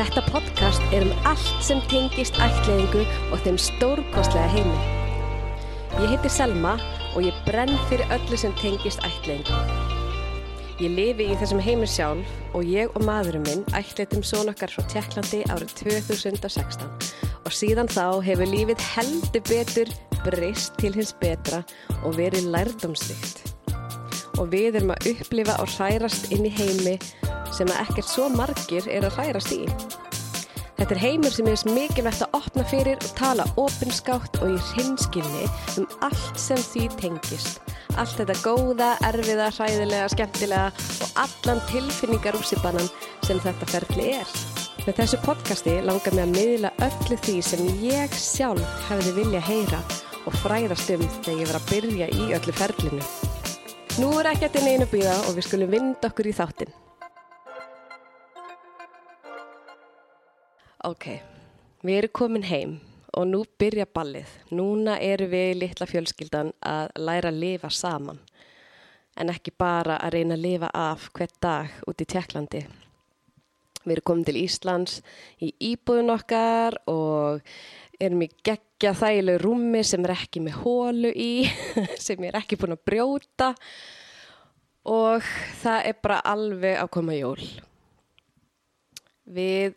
[0.00, 3.02] Þetta podcast er um allt sem tengist ætliðingu
[3.34, 4.78] og þeim stórkostlega heimi.
[6.00, 6.70] Ég heiti Selma
[7.10, 9.58] og ég brenn fyrir öllu sem tengist ætliðingu.
[10.80, 14.88] Ég lifi í þessum heimi sjálf og ég og maðurinn minn ætliðum són okkar frá
[14.88, 16.88] Tjekklandi árið 2016
[17.44, 21.60] og síðan þá hefur lífið heldur betur breyst til hins betra
[22.00, 23.50] og verið lærdomsvikt.
[24.40, 26.96] Og við erum að upplifa og hrærast inn í heimi
[27.56, 29.64] sem að ekkert svo margir er að hrærast í.
[30.80, 35.42] Þetta er heimur sem er mikilvægt að opna fyrir og tala opinskátt og í hrinskilni
[35.76, 37.60] um allt sem því tengist.
[38.00, 40.70] Allt þetta góða, erfiða, hræðilega, skemmtilega
[41.04, 42.88] og allan tilfinningar úsipannan
[43.28, 44.34] sem þetta ferli er.
[44.86, 49.84] Með þessu podcasti langar mig að miðla öllu því sem ég sjálf hefði vilja heyra
[50.24, 53.08] og fræðast um þegar ég var að byrja í öllu ferlinu.
[54.00, 56.78] Nú er ekki að þetta neina býða og við skulum vinda okkur í þáttinn.
[60.80, 61.10] Ok,
[61.84, 62.70] við erum komin heim
[63.12, 64.30] og nú byrja ballið.
[64.56, 68.20] Núna eru við litla fjölskyldan að læra að lifa saman
[69.20, 72.62] en ekki bara að reyna að lifa af hvert dag út í Tjekklandi.
[73.84, 74.94] Við erum komin til Íslands
[75.44, 77.44] í íbúðun okkar og
[78.00, 81.44] erum í geggja þægilegu rúmi sem er ekki með hólu í,
[82.06, 83.50] sem ég er ekki búin að brjóta
[84.88, 85.28] og
[85.60, 87.44] það er bara alveg að koma jól.
[89.28, 89.76] Við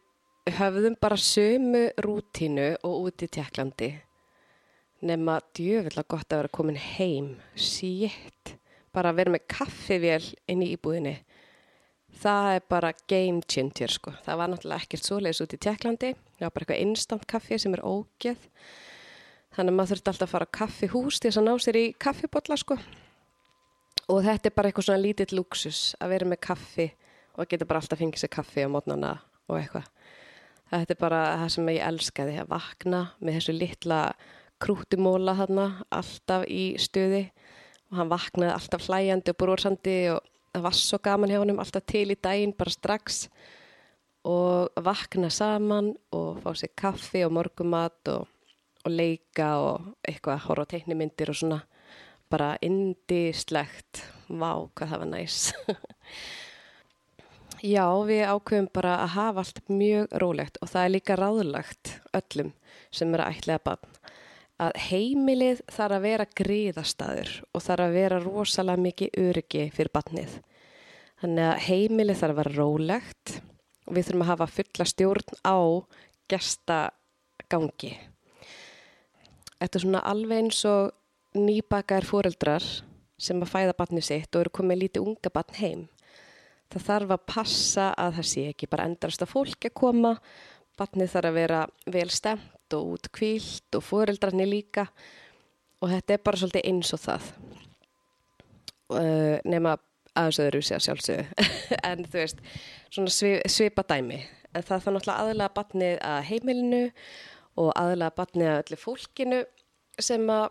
[0.51, 3.93] höfðum bara sömu rútínu og út í Tjekklandi
[5.03, 8.55] nema djöfilega gott að vera komin heim sítt,
[8.95, 11.17] bara að vera með kaffivél inn í íbúðinni.
[12.23, 16.45] Það er bara game changer sko, það var náttúrulega ekkert svoleiðis út í Tjekklandi, það
[16.45, 18.49] var bara eitthvað instant kaffi sem er ógeð.
[19.53, 21.85] Þannig að maður þurfti alltaf að fara á kaffihús til þess að ná sér í
[21.99, 22.77] kaffibotla sko.
[24.11, 26.87] Og þetta er bara eitthvað svona lítill luxus að vera með kaffi
[27.37, 29.17] og geta bara alltaf fengið sér kaffi á mótnana
[29.49, 29.89] og eitthvað
[30.73, 33.99] Þetta er bara það sem ég elskaði að vakna með þessu litla
[34.63, 37.27] krútimóla þarna alltaf í stuði.
[37.91, 41.85] Og hann vaknaði alltaf hlæjandi og brórsandi og það var svo gaman hjá hann alltaf
[41.89, 43.27] til í daginn bara strax.
[44.25, 48.25] Og vakna saman og fá sér kaffi og morgumat og,
[48.81, 51.59] og leika og eitthvað horfa teiknimyndir og svona.
[52.33, 55.37] Bara indislegt vá hvað það var næs
[57.63, 62.49] Já, við ákveðum bara að hafa allt mjög rólegt og það er líka ráðlagt öllum
[62.91, 63.93] sem eru að ætlega bann
[64.63, 70.35] að heimilið þarf að vera gríðastadur og þarf að vera rosalega mikið öryggi fyrir bannið.
[71.23, 73.35] Þannig að heimilið þarf að vera rólegt
[73.87, 75.57] og við þurfum að hafa fulla stjórn á
[76.31, 77.93] gestagangi.
[79.63, 80.91] Þetta er svona alveg eins og
[81.39, 82.67] nýbakar fóreldrar
[83.23, 85.87] sem að fæða bannið sitt og eru komið lítið unga bann heim
[86.73, 90.13] það þarf að passa að það sé ekki bara endrast að fólk að koma,
[90.79, 91.61] batnið þarf að vera
[91.95, 94.87] vel stemt og út kvílt og fóreldrarnir líka.
[95.83, 97.27] Og þetta er bara svolítið eins og það.
[98.93, 99.75] Uh, nema
[100.13, 101.45] aðeins öðru sé að sjálfsögðu.
[101.89, 102.41] En þú veist,
[102.93, 104.21] svona svip, svipa dæmi.
[104.53, 106.83] En það þarf náttúrulega aðlega batnið að heimilinu
[107.61, 109.41] og aðlega batnið að öllu fólkinu
[110.01, 110.45] sem að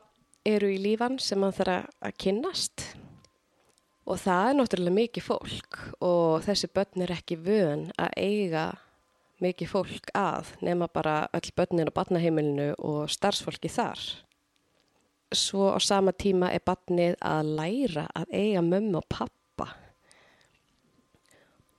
[0.53, 2.87] eru í lífan sem að þarf að kynnast
[4.02, 8.64] Og það er náttúrulega mikið fólk og þessi börn er ekki vön að eiga
[9.42, 14.02] mikið fólk að nema bara öll börnin á barnaheimilinu og starfsfólki þar.
[15.32, 19.68] Svo á sama tíma er barnið að læra að eiga mömmu og pappa.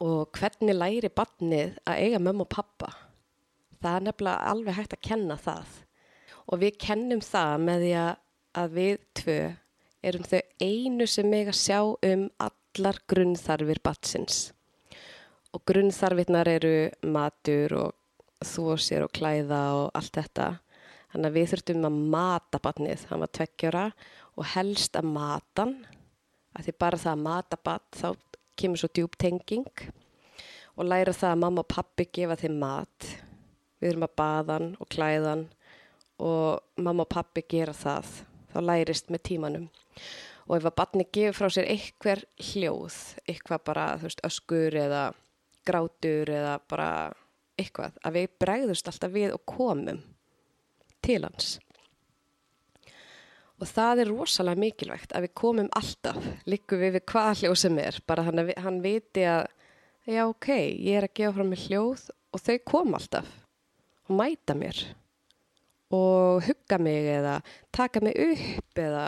[0.03, 2.91] Og hvernig læri barnið að eiga mömmu og pappa?
[3.83, 5.75] Það er nefnilega alveg hægt að kenna það.
[6.47, 7.93] Og við kennum það með því
[8.63, 9.39] að við tvö
[10.03, 14.51] erum þau einu sem meg að sjá um allar grunnþarfir batsins.
[15.53, 16.75] Og grunnþarfirnar eru
[17.05, 20.49] matur og þósir og klæða og allt þetta.
[21.13, 23.83] Þannig að við þurftum að mata batnið, hann var tveggjara
[24.33, 25.75] og helst að matan.
[26.53, 28.07] Að því bara það að mata bat þá
[28.59, 29.69] kemur svo djúb tenging
[30.73, 33.09] og læra það að mamma og pappi gefa þeim mat.
[33.79, 35.47] Við þurfum að baðan og klæðan
[36.23, 38.09] og mamma og pappi gera það.
[38.53, 39.67] Þá lærist með tímanum
[40.43, 42.95] og ef að barni gefur frá sér eitthver hljóð,
[43.29, 45.03] eitthvað bara veist, öskur eða
[45.63, 46.89] grátur eða bara
[47.59, 50.01] eitthvað, að við bregðust alltaf við og komum
[51.03, 51.53] til hans.
[53.61, 56.19] Og það er rosalega mikilvægt að við komum alltaf,
[56.49, 59.45] líku við við hvað hljóð sem er, bara hann, hann viti að
[60.09, 60.49] já ok,
[60.83, 63.29] ég er að gefa frá mér hljóð og þau kom alltaf
[64.09, 64.81] og mæta mér
[65.93, 67.37] og hugga mig eða
[67.75, 69.05] taka mig upp eða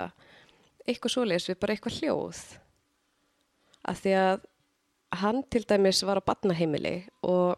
[0.86, 2.42] eitthvað svoleiðis við bara eitthvað hljóð
[3.90, 4.46] að því að
[5.22, 6.96] hann til dæmis var á badnaheimili
[7.26, 7.56] og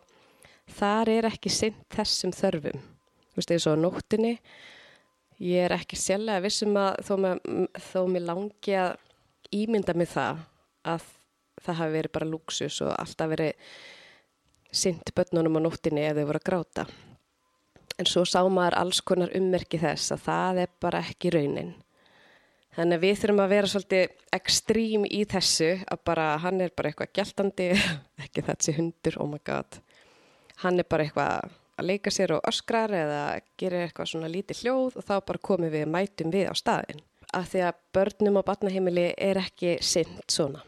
[0.78, 2.82] þar er ekki sinn þessum þörfum.
[3.32, 4.34] Þú veist, eins og nóttinni,
[5.44, 7.44] ég er ekki sjálflega vissum að þó, með,
[7.90, 8.98] þó mér langi að
[9.56, 10.44] ímynda mig það
[10.88, 11.12] að
[11.64, 13.70] það hafi verið bara luxus og alltaf verið
[14.78, 16.88] synd börnunum á nóttinni ef þau voru að gráta.
[17.98, 21.76] En svo sá maður alls konar ummerki þess að það er bara ekki raunin.
[22.78, 26.92] Þannig að við þurfum að vera svolítið ekstrím í þessu að bara hann er bara
[26.92, 27.72] eitthvað gæltandi,
[28.24, 29.80] ekki þessi hundur, oh my god.
[30.62, 33.22] Hann er bara eitthvað að leika sér og öskrar eða
[33.58, 37.02] gerir eitthvað svona lítið hljóð og þá bara komum við mætum við á staðin.
[37.34, 40.62] Af því að börnum á batnaheimili er ekki synd svona.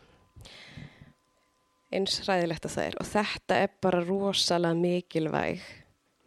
[1.93, 5.61] Eins ræðilegt að það er og þetta er bara rosalega mikilvæg,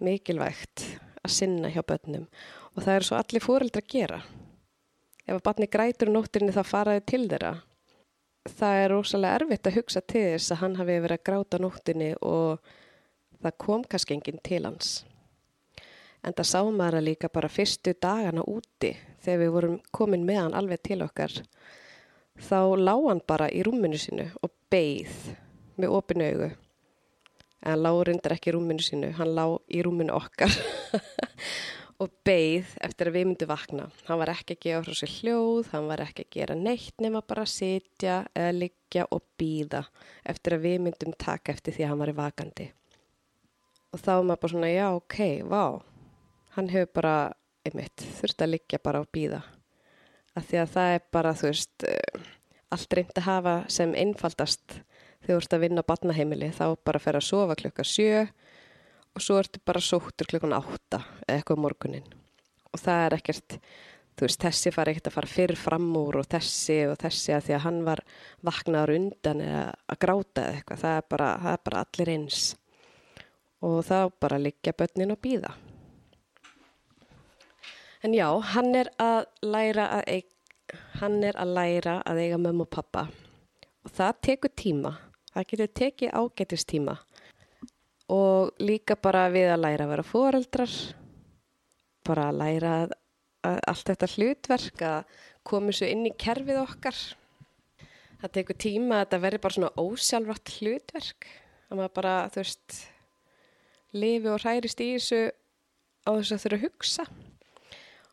[0.03, 0.85] mikilvægt
[1.23, 2.27] að sinna hjá börnum
[2.73, 4.23] og það er svo allir fóreldra að gera.
[5.23, 7.53] Ef að batni grætur nóttinni þá faraði til þeirra.
[8.49, 12.11] Það er rosalega erfitt að hugsa til þess að hann hafi verið að gráta nóttinni
[12.27, 12.73] og
[13.43, 14.91] það kom kannski enginn til hans.
[16.23, 20.41] En það sá maður að líka bara fyrstu dagana úti þegar við vorum komin með
[20.43, 21.39] hann alveg til okkar.
[22.43, 25.33] Þá lág hann bara í rúminu sinu og beigð
[25.79, 26.51] með opinu augu.
[27.63, 30.53] En lág reyndar ekki í rúminu sinu, hann lág í rúminu okkar.
[32.03, 33.85] Og beigð eftir að við myndum vakna.
[34.09, 37.23] Hann var ekki að gefa frá sér hljóð, hann var ekki að gera neitt nema
[37.23, 39.85] bara að sitja eða liggja og býða
[40.27, 42.69] eftir að við myndum taka eftir því að hann var í vakandi.
[43.93, 45.19] Og þá er maður bara svona, já, ok,
[45.53, 45.65] vá.
[46.57, 47.17] Hann hefur bara,
[47.69, 49.45] einmitt þurft að liggja bara á býða
[50.41, 52.23] því að það er bara, þú veist uh,
[52.73, 54.79] allt reynd að hafa sem einfaldast
[55.23, 58.27] þegar þú ert að vinna á batnaheimili, þá bara fer að sofa klukka sjö
[59.13, 62.13] og svo ertu bara sóttur klukkan átta eða eitthvað morgunin
[62.73, 63.59] og það er ekkert
[64.17, 67.47] þú veist, þessi fari ekkert að fara fyrir fram úr og þessi og þessi að
[67.47, 68.03] því að hann var
[68.45, 72.41] vaknaður undan eða að gráta eða eitthvað, það er bara, það er bara allir eins.
[73.63, 75.53] Og þá bara liggja börnin og býða.
[78.03, 82.67] En já, hann er að læra að eiga, hann er að læra að eiga mömmu
[82.67, 83.07] og pappa
[83.83, 84.93] og það tekur tíma,
[85.33, 86.97] það getur tekið ágætist tíma
[88.13, 90.73] og líka bara við að læra að vera foreldrar,
[92.05, 92.95] bara að læra að,
[93.49, 95.19] að allt þetta hlutverk að
[95.49, 96.99] koma svo inn í kerfið okkar.
[98.23, 101.29] Það tekur tíma að þetta verður bara svona ósjálfrátt hlutverk,
[101.71, 102.77] að maður bara, þú veist,
[103.97, 105.23] lifi og hærist í þessu
[106.03, 107.07] á þess að þurfa að hugsa.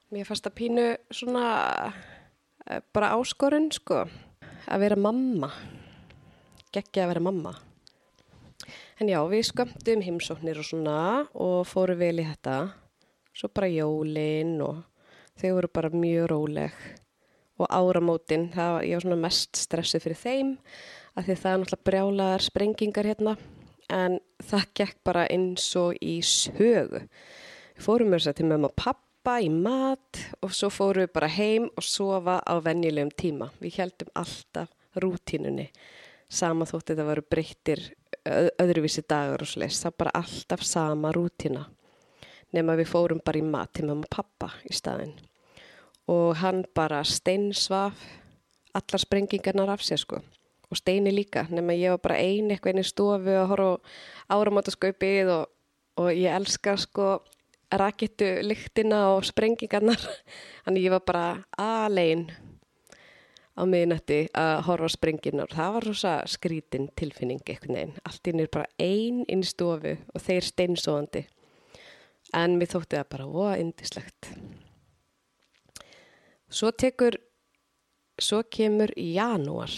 [0.10, 1.45] Mér fannst að pínu svona
[2.65, 4.06] eh, bara áskorun sko
[4.69, 5.51] að vera mamma.
[6.69, 7.56] Gekki að vera mamma.
[9.01, 11.00] En já, við skömmtum heimsóknir og svona
[11.33, 12.57] og fórum vel í þetta.
[13.33, 14.83] Svo bara jólinn og
[15.39, 16.75] þau voru bara mjög róleg.
[17.57, 20.51] Og áramótin, það var ég var svona mest stressið fyrir þeim
[21.18, 23.33] að því það er náttúrulega brjálaðar sprengingar hérna
[23.89, 27.01] en það gekk bara eins og í sögu.
[27.74, 31.31] Við fórum þess að til mamma og pappa í mat og svo fórum við bara
[31.33, 33.50] heim og sofa á vennilegum tíma.
[33.57, 34.69] Við heldum alltaf
[35.01, 35.72] rútínunni.
[36.29, 37.81] Sama þótt þetta varu breyttir
[38.61, 39.81] öðruvísi dagur og sliðis.
[39.83, 41.65] Það bara alltaf sama rútína.
[42.53, 45.15] Nefn að við fórum bara í mat til mamma og pappa í staðin.
[46.09, 47.97] Og hann bara steinsvaf
[48.77, 50.21] allar sprengingarnar af sér sko
[50.69, 53.71] og steini líka nema ég var bara ein eitthvað inn í stofu að horfa
[54.35, 55.45] áramátaskaupið og,
[55.97, 57.07] og ég elska sko
[57.74, 60.01] rakittu lyktina og sprengingarnar
[60.65, 61.25] þannig ég var bara
[61.57, 62.27] aðlein
[63.60, 68.51] á miðnætti að horfa sprenginar það var rosa skrítin tilfinning eitthvað neinn, allt inn er
[68.54, 71.25] bara ein inn í stofu og þeir steinsóðandi
[72.39, 74.32] en mér þótti það bara óa indislegt
[76.50, 77.20] svo tekur
[78.20, 79.72] svo kemur í janúar.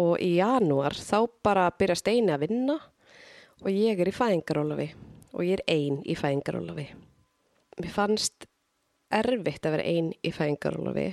[0.00, 2.78] Og í janúar þá bara byrja Steini að vinna
[3.60, 4.88] og ég er í fæðingarólafi
[5.32, 6.86] og ég er einn í fæðingarólafi.
[7.80, 8.48] Mér fannst
[9.12, 11.06] erfitt að vera einn í fæðingarólafi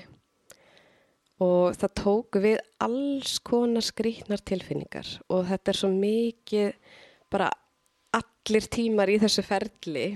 [1.43, 5.07] og það tók við alls konar skrítnar tilfinningar.
[5.31, 6.95] Og þetta er svo mikið
[7.31, 7.49] bara
[8.15, 10.07] allir tímar í þessu ferli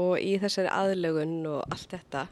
[0.00, 2.24] og í þessari aðlögun og allt þetta.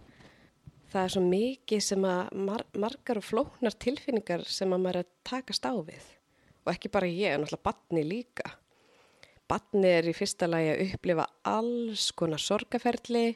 [0.92, 5.06] Það er svo mikið sem að mar margar og flóknar tilfinningar sem að maður er
[5.06, 6.08] að takast á við.
[6.62, 8.50] Og ekki bara ég, en alltaf batni líka.
[9.48, 13.32] Batni er í fyrsta lagi að upplifa alls konar sorgaferli,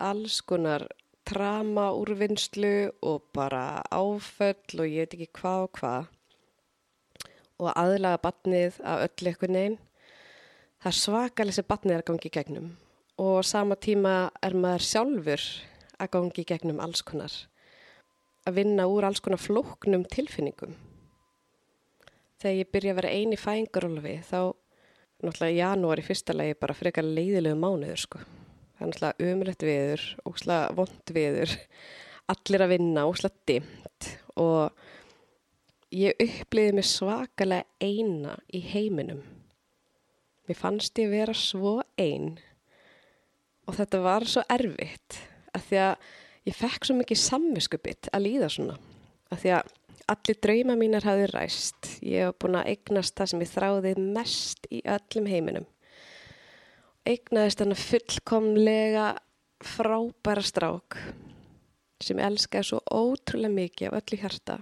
[0.00, 0.86] alls konar
[1.28, 6.08] trama úrvinnslu og bara áföll og ég veit ekki hvað og hvað
[7.58, 9.78] og aðlaga batnið af öll eitthvað neinn.
[10.78, 12.68] Það er svakalega sem batnið er að gangi í gegnum
[13.18, 14.14] og sama tíma
[14.46, 15.46] er maður sjálfur
[15.98, 17.34] að gangi gegnum alls konar,
[18.46, 20.76] að vinna úr alls konar flóknum tilfinningum.
[22.38, 24.40] Þegar ég byrja að vera eini fæðingarólafi þá
[25.26, 28.22] náttúrulega í fyrsta lagi bara frekar leiðilegu mánuður sko.
[28.78, 31.54] Það er náttúrulega umrætt viður, óslega vond viður,
[32.30, 34.84] allir að vinna, óslega dimt og
[35.98, 39.24] ég uppliði mig svakalega eina í heiminum.
[40.46, 42.36] Mér fannst ég vera svo einn
[43.66, 45.18] og þetta var svo erfitt
[45.52, 46.06] að því að
[46.48, 48.78] ég fekk svo mikið samviskubitt að líða svona.
[49.28, 49.74] Að því að
[50.08, 51.90] allir drauma mínar hafði ræst.
[52.00, 55.66] Ég hef búin að eignast það sem ég þráði mest í öllum heiminum.
[57.08, 59.04] Eignaðist þannig fullkomlega
[59.64, 60.98] frábæra strák
[62.04, 64.56] sem elskaði svo ótrúlega mikið af öllu hjarta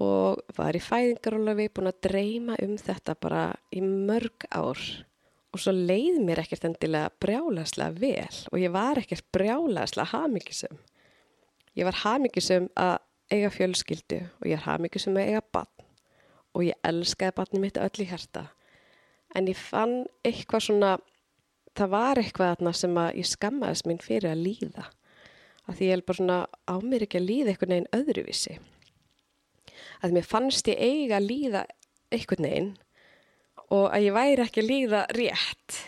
[0.00, 4.80] og var í fæðingarólafi búin að dreyma um þetta bara í mörg ár.
[5.52, 10.80] Og svo leið mér ekkert endilega brjálæslega vel og ég var ekkert brjálæslega hafmyggisum.
[11.76, 12.96] Ég var hafmyggisum að
[13.32, 15.88] eiga fjölskyldu og ég hafmyggjur sem að eiga barn.
[16.56, 18.48] Og ég elskaði barni mitt öll í hérta
[19.36, 20.94] en ég fann eitthvað svona
[21.76, 24.86] það var eitthvað þarna sem að ég skammaðist mín fyrir að líða.
[25.66, 28.56] Að því ég held bara svona á mér ekki að líða einhvern veginn öðruvísi.
[30.04, 31.66] Að mér fannst ég eiga að líða
[32.14, 32.72] einhvern veginn
[33.74, 35.78] og að ég væri ekki að líða rétt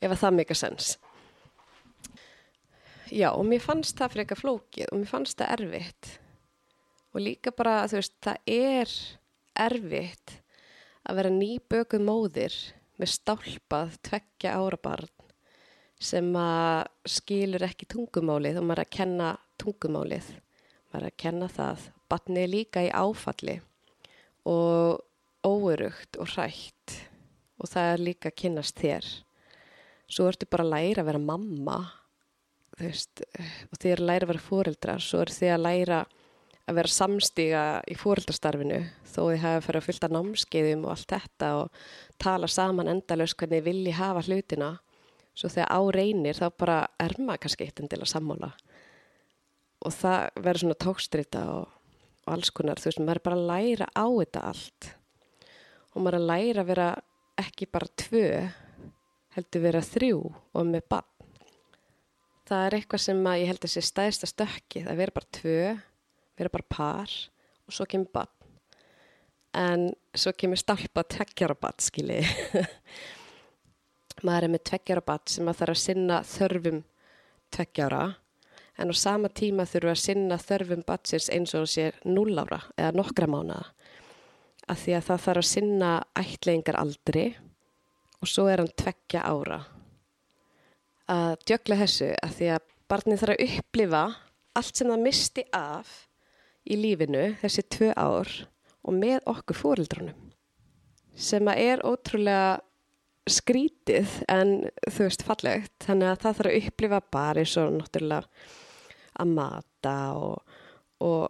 [0.00, 0.92] ef að það meika sens
[3.10, 6.10] Já, og mér fannst það fyrir eitthvað flókið og mér fannst það erfitt.
[7.10, 8.92] Og líka bara, þú veist, það er
[9.66, 10.34] erfitt
[11.02, 12.58] að vera nýbökuð móðir
[13.00, 15.08] með stálpað tveggja ára barn
[16.00, 19.30] sem að skilur ekki tungumálið og maður er að kenna
[19.60, 20.28] tungumálið.
[20.90, 21.86] Maður er að kenna það.
[22.10, 23.58] Barni er líka í áfalli
[24.48, 25.02] og
[25.44, 26.96] óurugt og hrætt
[27.60, 29.10] og það er líka að kynast þér.
[30.10, 31.78] Svo ertu bara að læra að vera mamma
[32.80, 33.22] veist,
[33.68, 36.16] og þið er að læra að vera fóreldrar, svo er þið að læra að
[36.76, 38.78] vera samstíga í fóreldrastarfinu
[39.10, 41.82] þó þið hafa fyrir að fylta námskeiðum og allt þetta og
[42.22, 44.70] tala saman endalus hvernig þið vilji hafa hlutina.
[45.34, 48.50] Svo þegar á reynir þá bara er maður kannski eitt en til að sammála.
[49.80, 51.68] Og það verður svona tókstrita og,
[52.26, 54.90] og alls konar, þú veist, maður er bara að læra á þetta allt.
[55.94, 56.90] Og maður er að læra að vera
[57.40, 58.26] ekki bara tvö
[59.36, 61.10] heldur vera þrjú og með bann
[62.50, 65.60] það er eitthvað sem ég held að sé stæðsta stökki það verður bara tvö,
[66.40, 67.16] verður bara par
[67.68, 68.36] og svo kemur bann
[69.56, 72.22] en svo kemur stálpa tveggjara bann skilji.
[74.26, 76.82] Maður er með tveggjara bann sem maður þarf að sinna þörfum
[77.54, 78.02] tveggjara
[78.80, 83.28] en á sama tíma þurfa að sinna þörfum bannsins eins og sér núlára eða nokkra
[83.30, 83.72] mánuða
[84.70, 87.24] af því að það þarf að sinna ætlingar aldri
[88.20, 89.62] og svo er hann tveggja ára.
[91.10, 94.04] Að djögla þessu að því að barnið þarf að upplifa
[94.60, 95.96] allt sem það misti af
[96.68, 98.32] í lífinu þessi tvö ár
[98.80, 100.26] og með okkur fórildrunum
[101.20, 102.60] sem að er ótrúlega
[103.30, 104.54] skrítið en
[104.88, 108.48] þú veist fallegt þannig að það þarf að upplifa bara eins og náttúrulega
[109.20, 110.56] að mata og,
[111.04, 111.28] og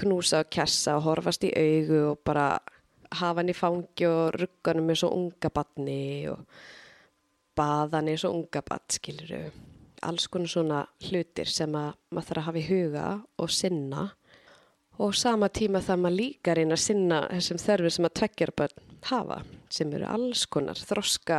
[0.00, 2.52] knúsa og kessa og horfast í augu og bara
[3.20, 6.44] hafa hann í fangi og rugganum eins og unga barni og
[7.58, 9.42] baðan eins og unga bad, skiluru.
[10.06, 13.06] Alls konar svona hlutir sem að maður þarf að hafa í huga
[13.42, 14.06] og sinna.
[15.00, 18.88] Og sama tíma það maður líka reyna að sinna þessum þörfum sem að tveggjara börn
[19.08, 19.38] hafa,
[19.72, 21.38] sem eru alls konar þroska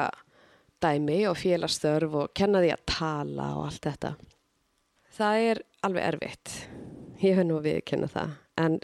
[0.82, 4.16] dæmi og félagsþörf og kenna því að tala og allt þetta.
[5.14, 6.56] Það er alveg erfitt.
[7.22, 8.80] Ég hef nú að viðkenna það, en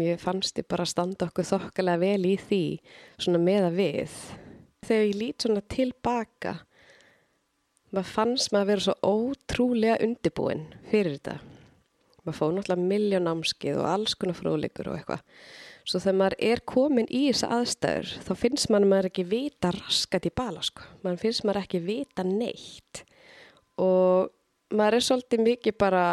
[0.00, 2.62] mér fannst ég bara að standa okkur þokkalega vel í því
[3.18, 4.16] svona með að við
[4.86, 6.54] þegar ég lít svona tilbaka
[7.92, 11.55] maður fannst maður að vera svo ótrúlega undibúin fyrir þetta
[12.26, 15.24] maður fóð náttúrulega miljón ámskið og alls konar fróðleikur og eitthvað.
[15.86, 20.26] Svo þegar maður er komin í þessa aðstæður þá finnst maður maður ekki vita raskat
[20.26, 20.86] í bala sko.
[21.04, 23.02] Maður finnst maður ekki vita neitt.
[23.78, 24.32] Og
[24.74, 26.06] maður er svolítið mikið bara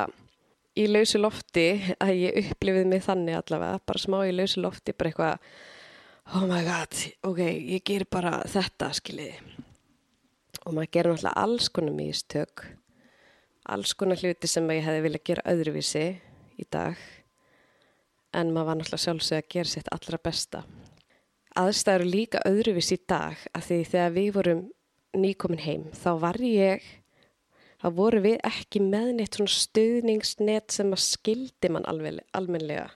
[0.77, 1.67] í lausi lofti
[2.01, 5.47] að ég upplifið mig þannig allavega bara smá í lausi lofti bara eitthvað
[6.31, 6.93] oh my god,
[7.27, 7.41] ok,
[7.75, 9.35] ég ger bara þetta, skiljiði.
[10.63, 12.63] Og maður gerir náttúrulega alls konar místök,
[13.65, 16.05] alls konar hluti sem ég hefði viljað gera öðruvísi
[16.59, 16.97] í dag,
[18.33, 20.63] en maður var náttúrulega sjálfsög að gera sitt allra besta.
[21.59, 24.65] Aðstæður líka öðruvísi í dag, að því þegar við vorum
[25.13, 26.83] nýkomin heim, þá var ég,
[27.83, 32.89] þá voru við ekki með neitt svona stuðningsnet sem að skildi mann alveg, almenlega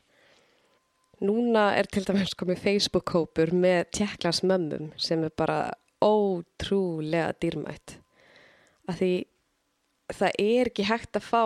[1.17, 5.71] Núna er til dæmis komið Facebook-hópur með tjekklasmömmum sem er bara
[6.03, 7.95] ótrúlega dýrmætt.
[8.85, 9.09] Að því
[10.13, 11.43] það er ekki hægt að fá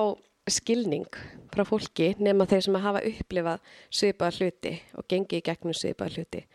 [0.50, 1.08] skilning
[1.54, 6.18] frá fólki nema þeir sem að hafa upplifað svipaða hluti og gengið í gegnum svipaða
[6.18, 6.46] hluti.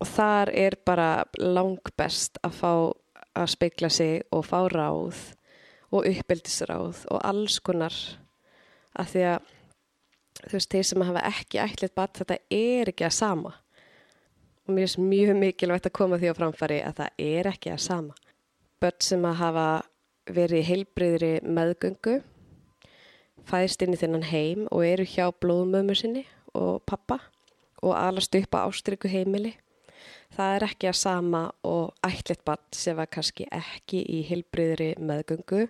[0.00, 2.72] og þar er bara langbest að fá
[3.34, 5.34] að speikla sig og fá ráð
[5.94, 7.94] og uppeldisráð og alls konar
[8.94, 9.52] að því að
[10.44, 13.54] þú veist, þeir sem hafa ekki ætlið bat þetta er ekki að sama
[14.64, 17.84] og mér finnst mjög mikilvægt að koma því á framfari að það er ekki að
[17.84, 18.14] sama
[18.82, 19.66] börn sem að hafa
[20.30, 22.20] verið heilbriðri meðgöngu
[23.48, 26.24] fæðist inn í þennan heim og eru hjá blóðmömmu sinni
[26.56, 27.20] og pappa
[27.84, 29.54] og alast upp á ástryggu heimili.
[30.34, 35.68] Það er ekki að sama og ætlitt barn sem var kannski ekki í heilbriðri meðgöngu,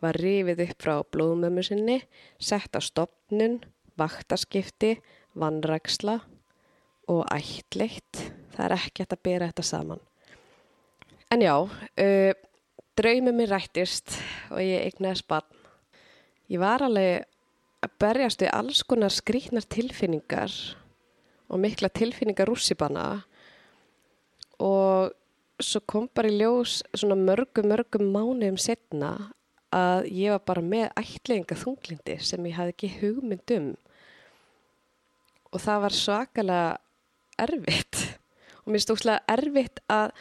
[0.00, 1.98] var rifið upp frá blóðmömmu sinni,
[2.38, 3.60] sett á stopnun,
[3.98, 4.96] vaktaskipti,
[5.36, 6.20] vannræksla
[7.12, 8.22] og ætlitt.
[8.56, 10.00] Það er ekki að bera þetta saman.
[11.34, 12.32] En já, uh,
[12.96, 14.16] draumið mér rættist
[14.50, 15.48] og ég eignaði spann.
[16.48, 17.26] Ég var alveg
[17.84, 20.52] að berjast við alls konar skrítnar tilfinningar
[21.52, 23.06] og mikla tilfinningar rússipanna
[24.62, 25.12] og
[25.62, 29.12] svo kom bara í ljós svona mörgum, mörgum mánuðum setna
[29.74, 33.70] að ég var bara með ætlinga þunglindi sem ég hafði ekki hugmynd um
[35.52, 36.76] og það var svakalega
[37.46, 38.02] erfitt
[38.64, 40.14] og mér stókslega erfitt að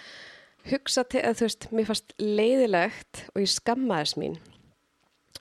[0.71, 4.37] hugsa til að þú veist, mér fannst leiðilegt og ég skammaðis mín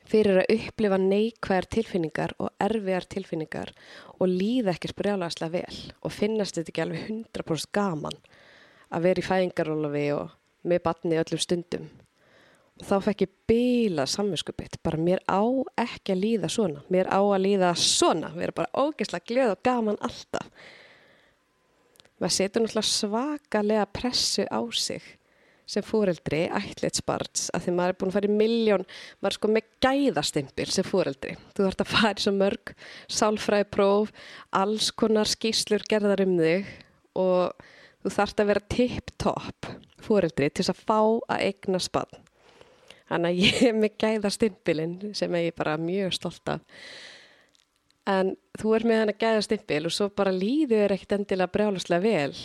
[0.04, 3.72] fyrir að upplifa neikvæðar tilfinningar og erfiðar tilfinningar
[4.18, 8.18] og líða ekki sprjálagslega vel og finnast þetta ekki alveg 100% gaman
[8.94, 11.88] að vera í fæðingarólafi og með batni öllum stundum.
[12.80, 15.42] Og þá fekk ég bila samvinskupitt, bara mér á
[15.78, 20.00] ekki að líða svona, mér á að líða svona, vera bara ógeðslega glöð og gaman
[20.02, 20.48] alltaf.
[22.24, 25.04] Maður setur náttúrulega svakalega pressu á sig
[25.68, 28.84] sem fóreldri, ætleitsbarns, að því maður er búin að fara í miljón,
[29.20, 31.34] maður er sko með gæðastimpil sem fóreldri.
[31.52, 32.72] Þú þarfst að fara í svo mörg
[33.18, 34.12] sálfræðipróf,
[34.56, 36.72] alls konar skýslur gerðar um þig
[37.20, 37.68] og
[38.00, 39.72] þú þarfst að vera tipp-topp
[40.08, 41.00] fóreldri til þess að fá
[41.36, 42.20] að eigna spann.
[43.12, 46.64] Þannig að ég er með gæðastimpilinn sem ég er bara mjög stolt af.
[48.10, 52.36] En þú er með hana gæðastimpil og svo bara líður ekkert endilega brjálaslega vel.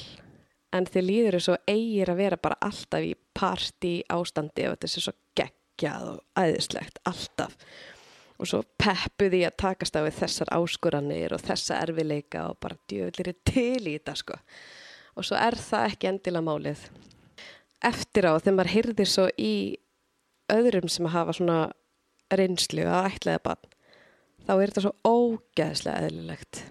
[0.72, 4.88] En þið líður þess að eigir að vera bara alltaf í parti ástandi og þetta
[4.88, 7.58] er svo geggjað og æðislegt alltaf.
[8.39, 13.34] Og svo peppuði að takast á við þessar áskoranir og þessa erfileika og bara djöðlir
[13.43, 14.39] til í þetta sko.
[15.19, 16.86] Og svo er það ekki endilega málið.
[17.84, 19.54] Eftir á þegar maður hyrðir svo í
[20.54, 21.60] öðrum sem hafa svona
[22.32, 23.69] reynslu að ætlaða bann
[24.50, 26.62] þá er þetta svo ógeðslega eðlilegt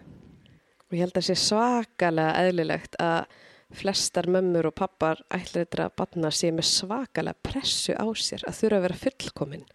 [0.88, 3.38] og ég held að það sé svakalega eðlilegt að
[3.78, 8.58] flestar mömmur og pappar ætlir þetta að batna sé með svakalega pressu á sér að
[8.62, 9.66] þurfa að vera fullkominn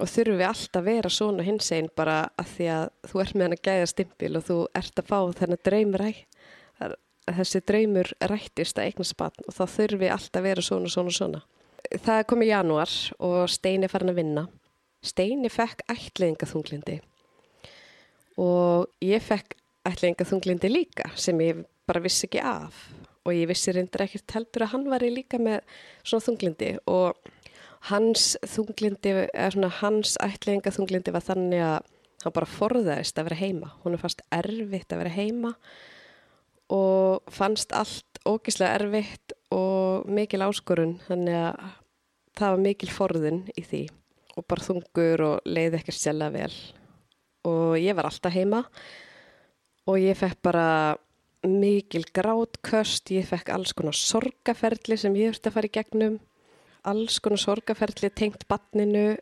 [0.00, 3.46] og þurfi alltaf að vera svona hins einn bara að því að þú ert með
[3.46, 6.12] hann að gæða stimpil og þú ert að fá þennan dreymræ
[7.30, 11.42] þessi dreymur rættist að eignast batn og þá þurfi alltaf að vera svona, svona, svona.
[12.04, 12.94] Það kom í janúar
[13.26, 14.46] og Steini farin að vinna.
[15.00, 16.98] Steini fekk ætliðingaþunglindi
[18.40, 19.56] og ég fekk
[19.88, 22.76] ætliðingaþunglindi líka sem ég bara vissi ekki af.
[23.24, 25.60] Og ég vissi reyndar ekkert heldur að hann var í líka með
[26.02, 27.18] svona þunglindi og
[27.90, 31.90] hans þunglindi, eða svona hans ætlinga þunglindi var þannig að
[32.24, 33.72] hann bara forðaðist að vera heima.
[33.84, 35.54] Hún er fast erfitt að vera heima
[36.70, 41.72] og fannst allt ógislega erfitt og mikil áskorun þannig að
[42.40, 43.82] það var mikil forðun í því
[44.40, 46.54] og bara þungur og leiði ekkert sjálfa vel
[47.48, 48.64] og ég var alltaf heima
[49.88, 50.96] og ég fekk bara
[51.46, 56.18] mikil grátköst, ég fekk alls konar sorgaferli sem ég þurfti að fara í gegnum,
[56.84, 59.14] alls konar sorgaferli tengt banninu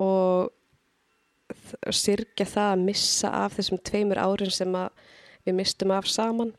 [0.00, 0.52] og
[1.92, 4.72] sirkja það að missa af þessum tveimur árin sem
[5.46, 6.54] við mistum af saman.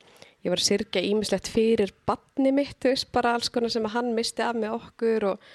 [0.46, 4.14] Ég var að sirkja ímislegt fyrir banni mitt, þú veist, bara alls konar sem hann
[4.16, 5.50] misti af með okkur og,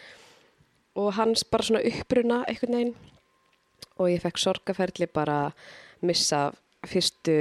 [0.99, 2.95] og hans bara svona uppruna einhvern veginn.
[4.01, 5.53] Og ég fekk sorgaferli bara
[6.03, 7.35] missa af fyrstu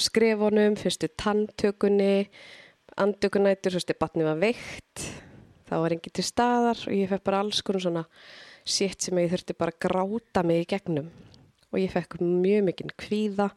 [0.00, 2.28] skrefunum, fyrstu tanntökunni,
[2.98, 5.04] andökunætur, svo stu batni var veikt,
[5.68, 8.04] þá var enginn til staðar og ég fekk bara alls konar svona
[8.68, 11.12] sétt sem ég þurfti bara að gráta mig í gegnum.
[11.70, 13.50] Og ég fekk mjög mikinn kvíða,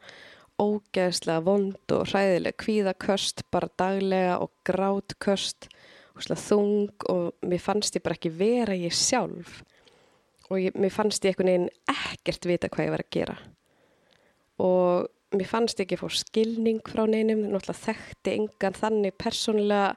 [0.62, 5.72] ógeðslega vond og hræðilega kvíðaköst, bara daglega og grátköst
[6.20, 9.62] þung og mér fannst ég bara ekki vera ég sjálf.
[10.50, 13.38] Og ég, mér fannst ég einhvern veginn ekkert vita hvað ég var að gera.
[14.62, 19.96] Og mér fannst ekki fór skilning frá neinum, náttúrulega þekkti engan þannig persónulega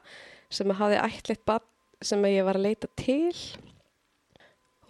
[0.49, 1.65] sem að hafi ætlitt bann
[2.01, 3.35] sem að ég var að leita til.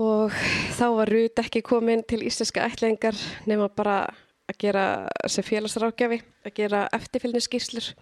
[0.01, 0.33] Og
[0.75, 4.03] þá var Rút ekki komin til íslenska ætlingar nema bara
[4.45, 4.85] að gera
[5.31, 7.93] sem félagsrákjafi, að gera eftirfylgni skýrslur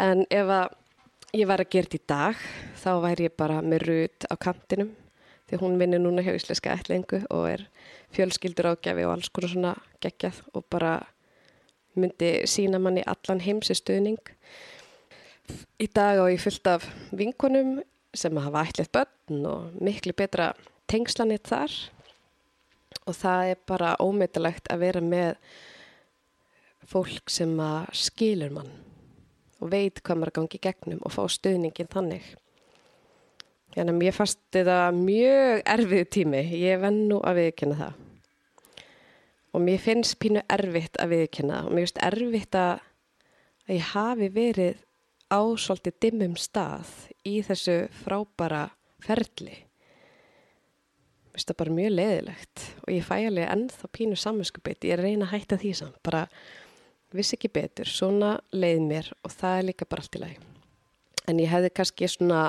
[0.00, 0.76] en ef að
[1.36, 2.42] ég var að gera þetta í dag.
[2.80, 4.90] Þá væri ég bara með rut á kantinum
[5.50, 7.64] því hún vinnir núna hjá Íslenska ætlingu og er
[8.14, 10.92] fjölskyldur ágjafi og alls konar svona geggjað og bara
[11.98, 14.20] myndi sína manni allan heimsi stuðning.
[15.82, 17.80] Í dag á ég fullt af vinkonum
[18.14, 20.52] sem hafa ætlið börn og miklu betra
[20.90, 21.74] tengslanit þar.
[23.06, 25.34] Og það er bara ómyndilegt að vera með
[26.90, 27.58] fólk sem
[27.94, 28.89] skilur mann
[29.60, 32.28] og veit hvað maður gangi gegnum og fá stuðningin þannig.
[33.70, 36.42] Þannig að mér fannst þetta mjög erfið tími.
[36.58, 37.98] Ég venn nú að viðkynna það.
[39.50, 42.84] Og mér finnst pínu erfitt að viðkynna og mér finnst erfitt að,
[43.66, 44.84] að ég hafi verið
[45.30, 46.90] á svolítið dimmum stað
[47.26, 48.64] í þessu frábara
[49.02, 49.56] ferli.
[51.30, 54.90] Mér finnst það bara mjög leðilegt og ég fæ alveg ennþá pínu saminskupið.
[54.90, 56.26] Ég reyna að hætta því samt, bara
[57.16, 57.88] vissi ekki betur.
[57.88, 60.38] Svona leið mér og það er líka bara allt í lagi.
[61.28, 62.42] En ég hefði kannski svona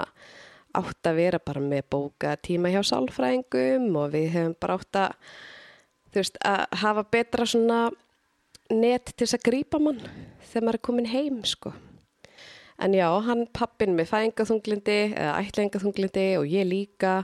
[0.78, 5.32] átt að vera bara með bóka tíma hjá sálfræðingum og við hefum bara átt að,
[6.16, 7.82] veist, að hafa betra svona
[8.72, 10.00] net til þess að grýpa mann
[10.52, 11.74] þegar maður er komin heim sko.
[12.82, 17.20] En já, hann pappin með fæðingaþunglindi eða ætlengaþunglindi og ég líka,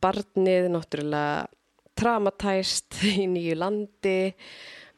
[0.00, 1.44] barnið náttúrulega
[1.98, 4.32] traumatæst í nýju landi,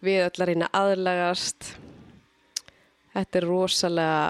[0.06, 1.74] við öll að reyna aðlagast.
[3.16, 4.24] Þetta er rosalega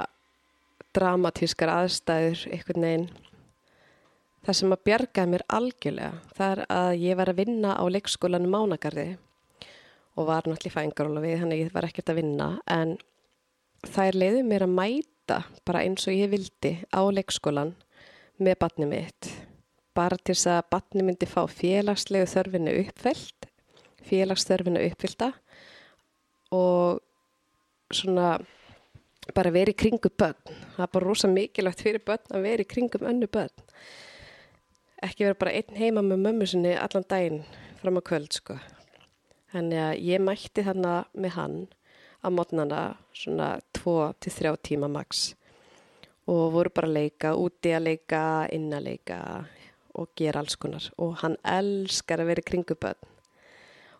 [0.96, 3.06] dramatískar aðstæður, einhvern veginn.
[4.46, 8.52] Það sem að bjargaði mér algjörlega, það er að ég var að vinna á leikskólanum
[8.54, 9.08] Mánagarði
[10.16, 12.94] og var náttúrulega fængaróla við, þannig ég var ekkert að vinna, en
[13.82, 17.74] það er leiðið mér að mæta bara eins og ég vildi á leikskólan
[18.38, 19.32] með batni mitt,
[19.96, 23.50] bara til þess að batni myndi fá félagslegu þörfinu uppfyllt,
[24.06, 25.32] félagsþörfinu uppfyllta
[26.54, 27.02] og
[27.94, 28.36] svona
[29.34, 30.38] bara verið í kringum börn.
[30.76, 33.66] Það er bara rosa mikilvægt fyrir börn að verið í kringum önnu börn
[35.04, 37.42] ekki vera bara einn heima með mömmu sinni allan daginn
[37.80, 38.56] fram á kvöld sko.
[39.52, 41.58] Þannig að ég mætti þannig með hann
[42.24, 42.80] á mótnana
[43.14, 45.34] svona 2-3 tíma maks
[46.26, 49.18] og voru bara að leika, úti að leika, inn að leika
[49.96, 53.12] og gera alls konar og hann elskar að vera í kringuböðn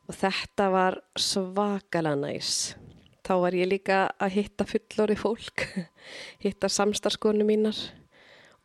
[0.06, 2.74] og þetta var svakalega næs.
[3.26, 5.66] Þá var ég líka að hitta fullori fólk,
[6.44, 7.78] hitta samstarskonu mínar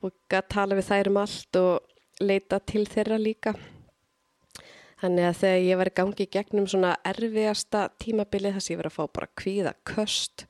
[0.01, 3.55] og að tala við þær um allt og leita til þeirra líka.
[5.01, 8.89] Þannig að þegar ég var í gangi gegnum svona erfiðasta tímabilið þess að ég var
[8.91, 10.45] að fá bara kvíða köst,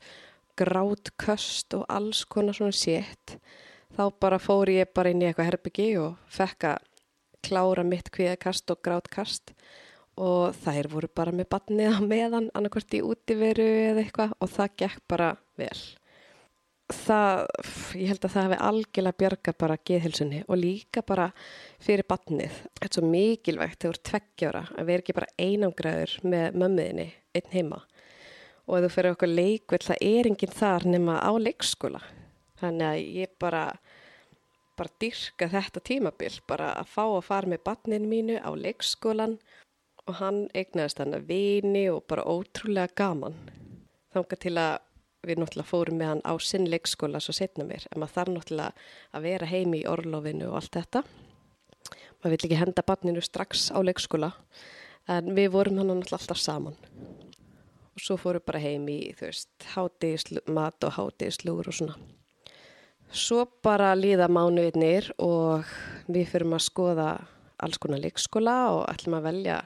[0.60, 3.38] grátt köst og alls konar svona sétt,
[3.96, 6.84] þá bara fór ég bara inn í eitthvað herbyggi og fekk að
[7.42, 9.54] klára mitt kvíðakast og gráttkast
[10.20, 14.78] og þær voru bara með batnið á meðan annarkvært í útiveru eða eitthvað og það
[14.84, 15.80] gekk bara vel
[16.92, 17.46] það,
[17.98, 21.28] ég held að það hefði algjörlega björga bara geðhilsunni og líka bara
[21.82, 22.58] fyrir batnið.
[22.76, 27.08] Þetta er svo mikilvægt þegar þú ert tveggjára að vera ekki bara einangraður með mömmuðinni
[27.38, 27.80] einn heima
[28.62, 32.02] og ef þú fyrir okkur leikvel það er enginn þar nema á leikskóla.
[32.62, 33.64] Þannig að ég bara,
[34.78, 39.40] bara dyrka þetta tímabil, bara að fá að fara með batninu mínu á leikskólan
[40.08, 43.36] og hann eignaðist hann að vini og bara ótrúlega gaman.
[44.12, 44.78] Þángar til að
[45.22, 48.86] við náttúrulega fórum með hann á sinn leikskóla svo setna mér, en maður þarf náttúrulega
[49.14, 51.04] að vera heimi í orlofinu og allt þetta.
[52.22, 54.32] Maður vill ekki henda barninu strax á leikskóla.
[55.10, 56.76] En við vorum hann náttúrulega alltaf saman.
[57.92, 61.96] Og svo fórum bara heimi í þú veist, hátegismat og hátegislúur og svona.
[63.12, 65.68] Svo bara líða mánuðinir og
[66.08, 67.08] við fyrum að skoða
[67.62, 69.58] alls konar leikskóla og ætlum að velja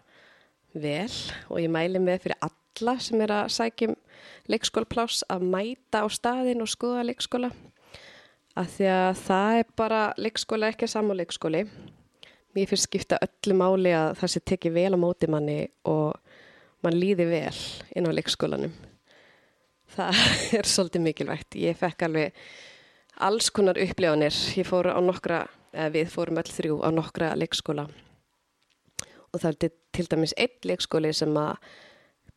[0.82, 1.12] vel
[1.48, 3.96] og ég mæli með fyrir alla sem er að sækjum
[4.50, 7.50] leikskólaplás að mæta á staðin og skoða leikskóla.
[8.56, 11.66] Að því að það er bara leikskóla ekki saman leikskóli.
[12.56, 16.16] Mér finnst skipta öllu máli að það sé tekið vel á móti manni og
[16.84, 17.58] mann líði vel
[17.96, 18.72] inn á leikskólanum.
[19.96, 20.22] Það
[20.58, 21.58] er svolítið mikilvægt.
[21.60, 22.40] Ég fekk alveg
[23.28, 24.34] alls konar upplifanir.
[24.56, 25.44] Ég fór á nokkra,
[25.92, 27.88] við fórum öll þrjú á nokkra leikskóla.
[29.32, 29.60] Og það er
[29.96, 31.56] til dæmis einn leikskóli sem að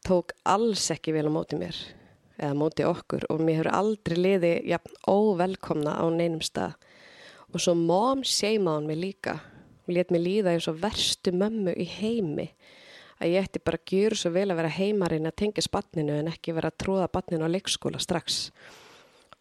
[0.08, 1.76] tók alls ekki vel á móti mér
[2.39, 6.78] eða móti okkur og mér hefur aldrei liði jafn óvelkomna á neinum stað.
[7.52, 9.39] Og svo móm seima hann mig líka.
[9.88, 12.48] Og let mér líða eins og verstu mömmu í heimi.
[13.19, 16.30] Að ég ætti bara að gjöru svo vel að vera heimarinn að tengja spanninu en
[16.32, 18.45] ekki vera að tróða banninu á leikskóla strax.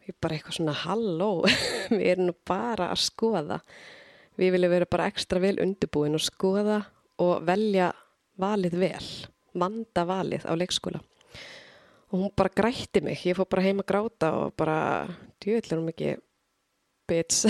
[0.09, 1.31] Ég bara eitthvað svona halló
[1.93, 3.61] við erum nú bara að skoða.
[4.39, 6.83] Við viljum vera bara ekstra vel undirbúin og skoða
[7.23, 7.93] og velja
[8.39, 9.07] valið vel
[9.59, 11.01] vanda valið á leikskóla
[12.09, 14.79] og hún bara grætti mig, ég fór bara heim að gráta og bara
[15.43, 16.15] djöðlega hún ekki
[17.09, 17.49] bitch.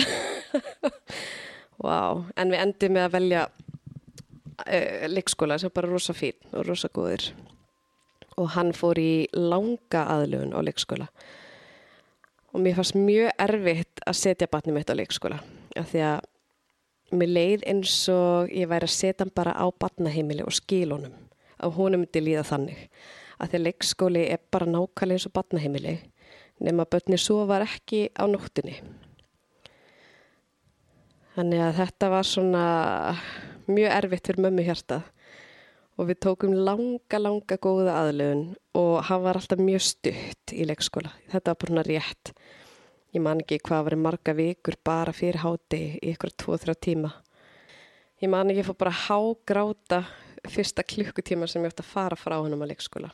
[1.85, 6.91] wow, en við endum með að velja uh, leikskóla sem bara rosa fín og rosa
[6.91, 7.31] góðir.
[8.39, 11.09] Og hann fór í langa aðlöfun á leikskóla.
[12.55, 15.39] Og mér fannst mjög erfitt að setja batnum mitt á leikskóla.
[15.79, 16.27] Því að
[17.15, 21.15] mér leið eins og ég væri að setja hann bara á batnaheimili og skilunum.
[21.59, 22.85] Að honum myndi líða þannig.
[23.39, 25.99] Að því að leikskóli er bara nákvæmlega eins og batnaheimili
[26.59, 28.79] nema börni svo var ekki á nóttunni.
[31.37, 32.65] Þannig að þetta var svona
[33.71, 35.07] mjög erfitt fyrir mömmu hjartað
[35.99, 38.43] og við tókum langa, langa góða aðlöfun
[38.79, 41.13] og hann var alltaf mjög stutt í leikskóla.
[41.31, 42.33] Þetta var bara rétt.
[43.15, 47.13] Ég man ekki hvað var marga vikur bara fyrir háti í ykkur 2-3 tíma.
[48.21, 50.03] Ég man ekki að fór bara hágráta
[50.49, 53.11] fyrsta klukkutíma sem ég ætti að fara frá hann á leikskóla.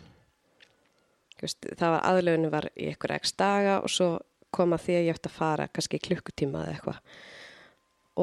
[1.40, 4.14] Það var aðlöfinu var í ykkur ekst daga og svo
[4.54, 7.02] kom að því að ég ætti að fara kannski klukkutíma eða eitthvað.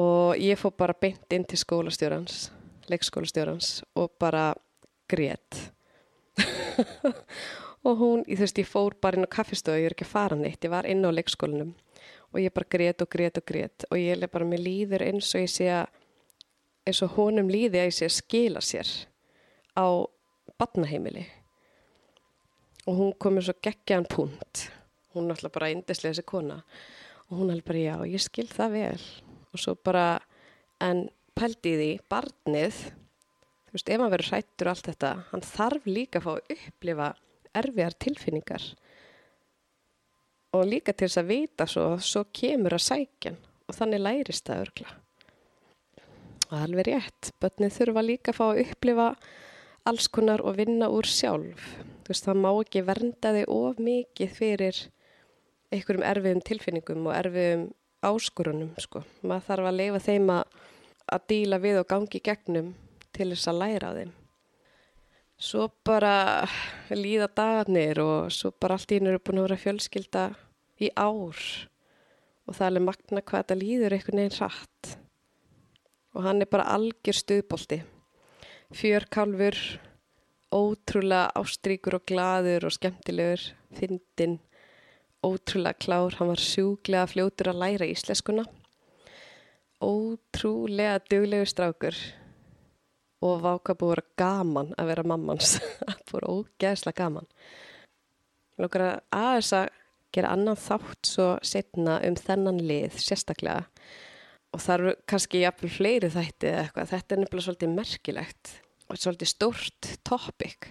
[0.02, 2.50] Og ég fór bara beint inn til skólastjórans
[2.90, 4.52] leikskólastjórans og bara
[5.10, 5.72] grétt
[7.82, 10.38] og hún, þú veist, ég fór bara inn á kaffistöðu, ég er ekki að fara
[10.38, 11.72] neitt ég var inn á leikskólinum
[12.32, 15.32] og ég bara grétt og grétt og grétt og ég er bara, mér líður eins
[15.34, 15.86] og ég sé að
[16.86, 18.92] eins og honum líði að ég sé að skila sér
[19.78, 19.86] á
[20.58, 21.26] badnaheimili
[22.86, 24.68] og hún kom með svo geggjaðan punkt
[25.14, 26.60] hún er alltaf bara indislega þessi kona.
[27.30, 29.04] Og hún er bara já, ég skil það vel.
[29.52, 30.06] Og svo bara
[30.82, 36.20] en pældi því, barnið þú veist, ef maður verður hrættur allt þetta hann þarf líka
[36.20, 37.06] að fá að upplifa
[37.58, 38.64] erfiðar tilfinningar.
[40.52, 43.38] Og líka til þess að vita svo, svo kemur að sækjan
[43.68, 44.98] og þannig lærist það örgla
[46.52, 49.06] og alveg rétt börnið þurfa líka að fá að upplifa
[49.88, 51.64] alls konar og vinna úr sjálf.
[52.06, 54.80] Veist, það má ekki vernda þig of mikið fyrir
[55.72, 57.68] einhverjum erfiðum tilfinningum og erfiðum
[58.04, 59.04] áskorunum sko.
[59.22, 60.56] maður þarf að leifa þeim að,
[61.16, 62.74] að díla við og gangi gegnum
[63.16, 64.12] til þess að læra á þeim
[65.42, 66.46] svo bara
[66.94, 70.24] líða dagarnir og svo bara allt ín eru búin að vera fjölskylda
[70.82, 71.38] í ár.
[72.46, 74.92] Og það er alveg magna hvað þetta líður einhvern veginn rætt
[76.12, 77.80] og hann er bara algjör stuðbolti.
[78.76, 79.58] Fjörkálfur
[80.52, 83.40] ótrúlega ástríkur og gladur og skemmtilegur,
[83.72, 84.38] fyndin,
[85.24, 88.44] ótrúlega klár, hann var sjúglega fljótur að læra ísleskuna,
[89.80, 91.96] ótrúlega duglegur strákur
[93.22, 95.54] og váka búið að gaman að vera mammans,
[96.10, 97.28] búið ógeðslega gaman.
[98.60, 99.68] Lókar að aðeins að
[100.12, 103.64] gera annan þátt svo setna um þennan lið sérstaklega.
[104.52, 108.52] Og það eru kannski jafnvel fleiri þætti eða eitthvað, þetta er nefnilega svolítið merkilegt
[108.92, 110.68] svolítið stórt topic.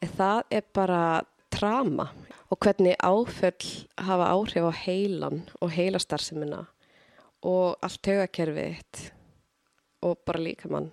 [0.00, 1.02] En það er bara
[1.50, 2.10] trama
[2.50, 6.64] og hvernig áföll hafa áhrif á heilan og heilastarsimina
[7.46, 9.10] og allt högakerfið
[10.06, 10.90] og bara líkamann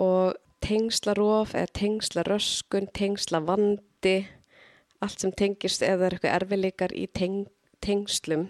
[0.00, 4.16] og tengslarof eða tengslaröskun, tengslavandi
[5.00, 7.46] allt sem tengist eða er eitthvað erfileikar í teng,
[7.84, 8.48] tengslum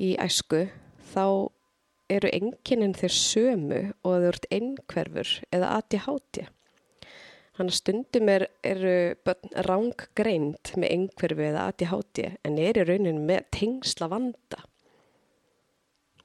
[0.00, 0.66] í æsku
[1.12, 1.24] þá
[2.10, 6.48] eru engininn þeir sömu og þau ert einhverfur eða ADHD.
[7.56, 8.94] Þannig að stundum er, eru
[9.68, 14.64] rángreint með einhverfu eða ADHD en er í rauninu með tengsla vanda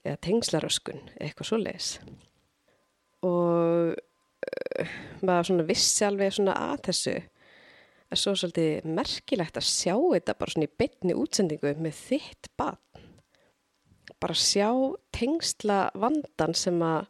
[0.06, 1.96] eða tengslaröskun, eitthvað svo leiðis.
[3.26, 3.96] Og
[5.26, 7.16] maður svona vissi alveg svona að þessu.
[8.06, 12.82] Er svo svolítið merkilegt að sjá þetta bara svona í beitni útsendingu með þitt barn.
[14.22, 14.70] Bara sjá
[15.16, 17.10] tengsla vandan sem að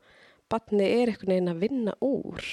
[0.51, 2.49] batni er einhvern veginn að vinna úr.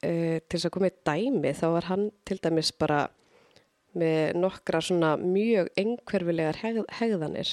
[0.00, 3.02] Uh, til þess að koma í dæmi þá var hann til dæmis bara
[4.00, 7.50] með nokkra svona mjög engverfilegar hegð, hegðanir.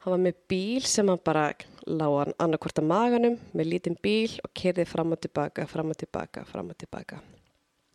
[0.00, 1.50] Hann var með bíl sem hann bara
[1.98, 5.98] lág hann annarkvort að maganum með lítinn bíl og kerði fram og tilbaka fram og
[6.00, 7.20] tilbaka, fram og tilbaka.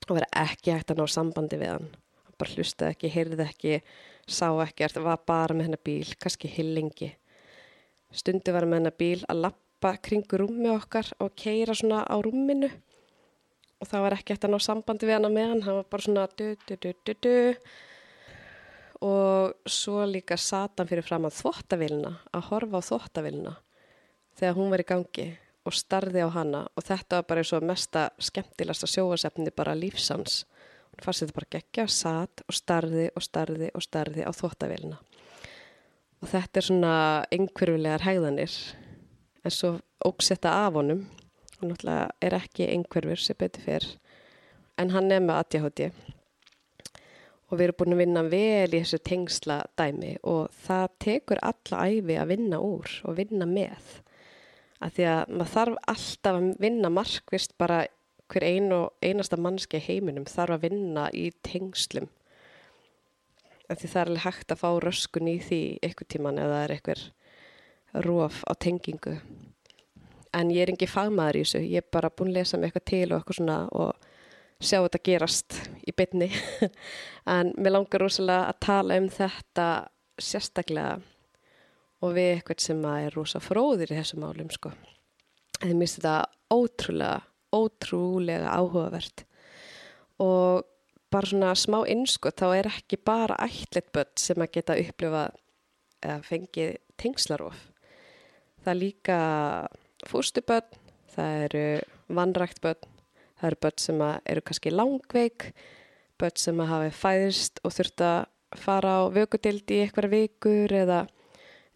[0.06, 1.88] Og verið ekki hægt að ná sambandi við hann.
[2.26, 3.80] Hann bara hlustaði ekki, heyrði ekki
[4.28, 7.12] sá ekkert, var bara með hennar bíl, kannski hillingi.
[8.16, 12.70] Stundi var með hennar bíl að lappa kringu rúmi okkar og keira svona á rúminu.
[13.82, 16.08] Og það var ekki eftir að ná sambandi við hennar með hann, hann var bara
[16.08, 17.38] svona du du du du du.
[19.06, 23.56] Og svo líka satan fyrir fram að þvóttavilna, að horfa á þvóttavilna
[24.36, 25.28] þegar hún var í gangi
[25.66, 30.44] og starði á hana og þetta var bara eins og mesta skemmtilegsta sjóasefni bara lífsans
[31.02, 35.00] fannst þetta bara gegja, satt og starði og starði og starði á þvóttavélina
[36.22, 36.96] og þetta er svona
[37.36, 38.56] einhverfulegar hægðanir
[39.46, 41.06] en svo ógsetta af honum.
[41.62, 43.86] Og náttúrulega er ekki einhverfur sem betur fyrr
[44.82, 45.86] en hann er með ADHD
[47.46, 51.86] og við erum búin að vinna vel í þessu tengsla dæmi og það tekur alla
[51.88, 53.94] æfi að vinna úr og vinna með
[54.84, 57.80] að því að maður þarf alltaf að vinna markvist bara
[58.32, 62.10] hver ein og einasta mannski heiminum þarf að vinna í tengslum.
[63.70, 66.66] Að því það er alveg hægt að fá röskun í því ykkur tíman eða það
[66.66, 67.04] er ykkur
[68.06, 69.16] róf á tengingu.
[70.36, 71.64] En ég er ekki fagmaður í þessu.
[71.64, 74.12] Ég er bara búin að lesa mig eitthvað til og eitthvað svona og
[74.64, 76.30] sjá þetta gerast í bytni
[77.36, 79.68] en mér langar rosalega að tala um þetta
[80.22, 81.00] sérstaklega
[82.06, 84.72] og við eitthvað sem er rosa fróðir í þessu málum sko.
[85.62, 87.22] en ég misti þetta ótrúlega
[87.56, 89.26] ótrúlega áhugavert
[90.22, 90.66] og
[91.12, 95.30] bara svona smá innskot þá er ekki bara ætlet börn sem að geta upplifa
[96.04, 97.62] eða fengið tengslarof
[98.64, 99.20] það er líka
[100.10, 100.84] fústubörn
[101.16, 101.66] það eru
[102.12, 102.92] vannrækt börn
[103.36, 105.50] Það eru börn sem eru kannski langveik,
[106.20, 111.02] börn sem hafi fæðist og þurft að fara á vökudild í eitthvað vikur eða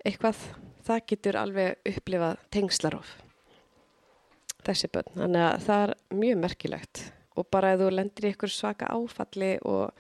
[0.05, 0.43] eitthvað.
[0.89, 3.09] Það getur alveg upplifað tengslarof,
[4.65, 5.11] þessi börn.
[5.17, 7.01] Þannig að það er mjög merkilegt
[7.37, 9.91] og bara ef þú lendir í eitthvað svaka áfalli og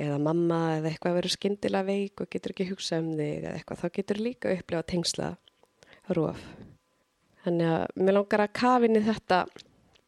[0.00, 3.80] eða mamma eða eitthvað verður skindilega veik og getur ekki hugsað um þig eða eitthvað,
[3.80, 6.44] þá getur líka upplifað tengslarof.
[7.44, 9.40] Þannig að mér langar að kafinni þetta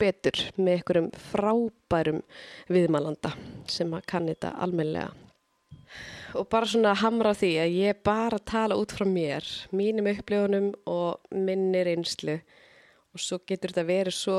[0.03, 2.23] betur með einhverjum frábærum
[2.73, 3.33] viðmælanda
[3.71, 5.13] sem að kanni þetta almenlega.
[6.39, 11.35] Og bara svona hamra því að ég bara tala út frá mér, mínum upplifunum og
[11.35, 12.39] minnir einslu
[13.13, 14.39] og svo getur þetta verið svo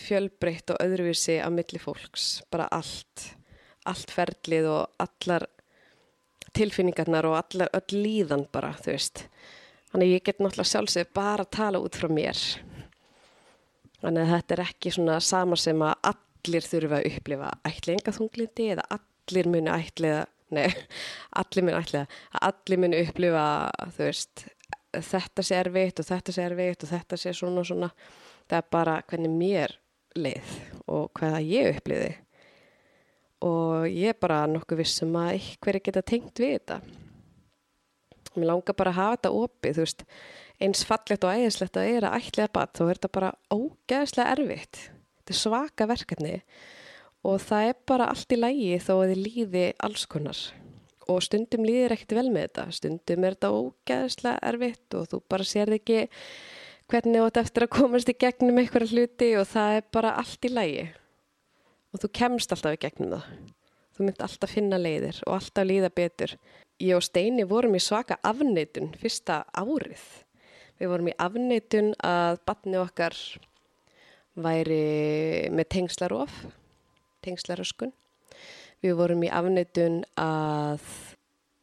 [0.00, 3.26] fjölbreytt og öðruvísi á milli fólks, bara allt,
[3.84, 5.44] allt ferlið og allar
[6.56, 9.26] tilfinningarnar og allar öll líðan bara, þú veist.
[9.92, 12.40] Þannig ég get náttúrulega sjálfsög bara að tala út frá mér
[14.02, 18.86] Þannig að þetta er ekki svona sama sem að allir þurfa að upplifa ætlingaþunglindi eða
[18.96, 20.68] allir muni ætliða, nei,
[21.42, 23.44] allir muni ætliða, að allir muni upplifa,
[23.96, 24.44] þú veist,
[24.92, 27.92] þetta sé erfitt og þetta sé erfitt og þetta sé svona og svona.
[28.50, 29.76] Það er bara hvernig mér
[30.18, 30.56] leið
[30.92, 32.10] og hvaða ég uppliði.
[33.42, 36.82] Og ég er bara nokkuð vissum að einhverju geta tengt við þetta.
[38.36, 40.04] Mér langar bara að hafa þetta opið, þú veist,
[40.62, 44.82] eins fallegt og æðislegt að er að ætliða bat þá er þetta bara ógeðslega erfitt
[45.22, 46.81] þetta er svaka verkefni og
[47.22, 50.40] það er bara allt í lægi þó að þið líði alls konar.
[51.10, 52.64] Og stundum líðir ekkert vel með þetta.
[52.78, 56.00] Stundum er þetta ógeðslega erfitt og þú bara sér ekki
[56.90, 60.48] hvernig þú ætti eftir að komast í gegnum einhverja hluti og það er bara allt
[60.48, 60.88] í lægi
[61.92, 63.30] og þú kemst alltaf í gegnum það.
[63.92, 66.34] Þú mynd alltaf finna leiðir og alltaf líða betur.
[66.82, 70.02] Ég og Steini vorum í svaka afneitun fyrsta árið.
[70.80, 73.14] Við vorum í afneitun að batni okkar
[74.32, 76.32] væri með tengslarof,
[77.24, 77.92] tengslaröskun.
[78.82, 80.82] Við vorum í afneitun að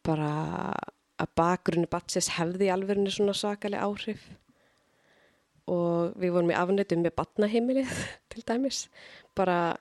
[0.08, 0.32] bara
[1.20, 4.24] að bakgrunni batsis hefði alveg svona svakalega áhrif
[5.70, 7.94] og við vorum í afneitun með batnaheimilið
[8.32, 8.88] til dæmis.
[9.38, 9.76] Bara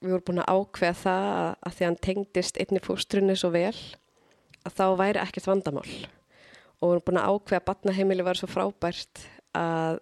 [0.00, 3.76] við vorum búin að ákveða það að því að hann tengdist einni fóstrunni svo vel
[4.64, 5.88] að þá væri ekkert vandamál
[6.80, 9.24] og við erum búin að ákveða að batnaheimili var svo frábært
[9.56, 10.00] að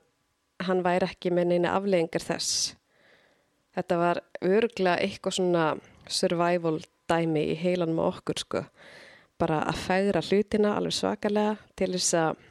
[0.66, 2.74] hann væri ekki með neina afleggingar þess.
[3.72, 5.66] Þetta var örgla eitthvað svona
[6.10, 8.64] survival dæmi í heilan með okkur sko.
[9.40, 12.42] Bara að fæðra hlutina alveg svakalega til þess að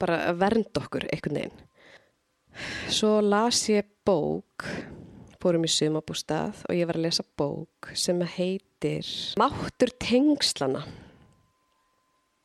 [0.00, 1.64] bara að vernda okkur einhvern veginn.
[2.92, 4.64] Svo las ég bók,
[5.42, 9.08] fórum í sumabústað og ég var að lesa bók sem heitir
[9.40, 10.84] Máttur tengslana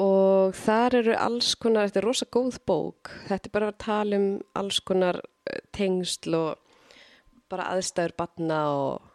[0.01, 4.19] og þar eru alls konar, þetta er rosa góð bók, þetta er bara að tala
[4.19, 6.70] um alls konar eh, tengsl og
[7.51, 9.11] bara aðstæður batna og,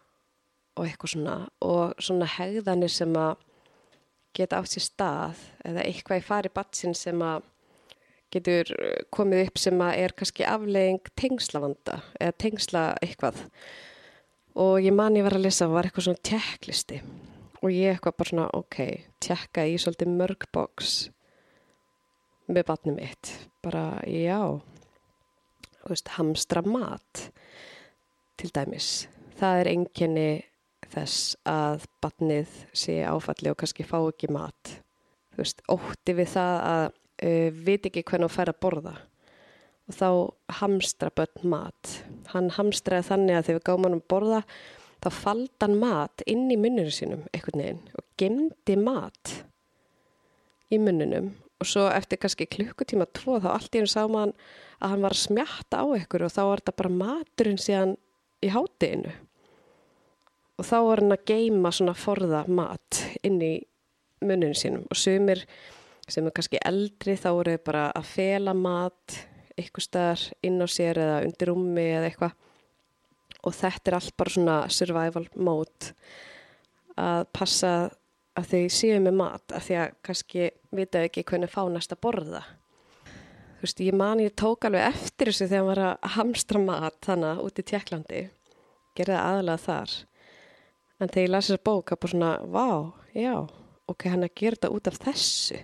[0.77, 1.35] og eitthvað svona.
[1.65, 3.35] Og svona hegðanir sem að
[4.37, 7.45] geta átt sér stað eða eitthvað í fari batsin sem að
[8.33, 8.71] getur
[9.13, 13.39] komið upp sem að er kannski aflegging tengslavanda eða tengsla eitthvað.
[14.57, 17.01] Og ég man ég var að lesa var eitthvað svona tjekklisti
[17.61, 18.79] og ég eitthvað bara svona ok,
[19.23, 20.95] tjekka í svolítið mörgboks
[22.51, 23.31] með batnum mitt.
[23.63, 24.59] Bara já.
[25.87, 27.29] Veist, hamstra mat
[28.37, 29.07] til dæmis
[29.37, 30.29] það er enginni
[30.87, 34.73] þess að batnið sé áfalli og kannski fá ekki mat.
[35.33, 38.95] Þú veist, ótti við það að uh, veit ekki hvernig þú fær að borða.
[39.87, 40.09] Og þá
[40.61, 41.93] hamstra börn mat.
[42.33, 44.41] Hann hamstraði þannig að þegar við gáum hann að borða
[44.97, 49.33] þá faldi hann mat inn í munninu sínum einhvern veginn og gemdi mat
[50.73, 51.29] í munnunum
[51.61, 54.33] og svo eftir kannski klukkutíma tvo þá allt í hún sá maður
[54.81, 57.93] að hann var að smjatta á ykkur og þá var þetta bara maturinn síðan
[58.43, 59.13] í hátinu
[60.57, 63.53] og þá var hann að geima svona forða mat inn í
[64.25, 64.85] muninu sínum.
[64.89, 65.43] Og sumir
[66.07, 69.19] sem er kannski eldri þá voru bara að fela mat
[69.57, 72.35] eitthvað staðar inn á sér eða undir rúmi eða eitthvað.
[73.45, 75.93] Og þetta er allt bara svona survival mode
[76.97, 77.73] að passa
[78.37, 82.43] að þau séu með mat af því að kannski vita ekki hvernig fá næsta borða
[83.57, 87.41] þú veist, ég man ég tók alveg eftir þessu þegar maður að hamstra mat þannig
[87.45, 88.19] út í Tjekklandi
[88.97, 89.95] gerði það aðalega þar.
[90.97, 92.67] En þegar ég lasi þessa bók að bara svona, vá,
[93.13, 93.33] já
[93.87, 95.63] ok, hann að gera þetta út af þessu.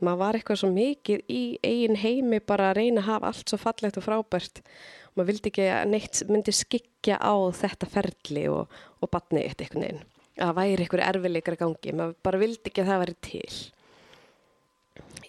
[0.00, 3.58] Maður var eitthvað svo mikið í eigin heimi bara að reyna að hafa allt svo
[3.60, 4.62] fallegt og frábært.
[5.12, 8.70] Maður vildi ekki að neitt myndi skikja á þetta ferli og,
[9.02, 10.00] og batni eitt eitthvað neinn
[10.40, 11.92] að það væri eitthvað erfileikar gangi.
[11.92, 13.58] Maður bara vildi ekki að það væri til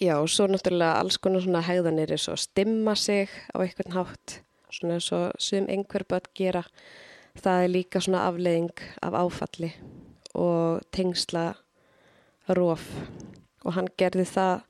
[0.02, 3.94] já og svo náttúrulega alls konar svona hegðanir er svo að stimma sig á eitthvað
[3.94, 4.42] hátt
[4.72, 6.64] svona eins og sem einhver börn gera.
[7.42, 9.72] Það er líka svona afleðing af áfalli
[10.36, 11.54] og tengsla
[12.50, 12.88] róf
[13.64, 14.64] og hann gerði það